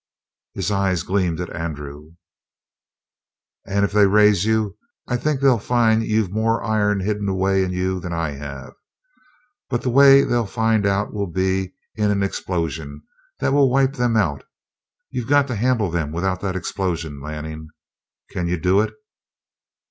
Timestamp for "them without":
15.91-16.41